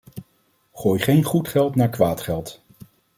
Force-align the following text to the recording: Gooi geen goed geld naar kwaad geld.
Gooi 0.73 0.99
geen 0.99 1.23
goed 1.23 1.47
geld 1.47 1.75
naar 1.75 1.89
kwaad 1.89 2.21
geld. 2.21 2.61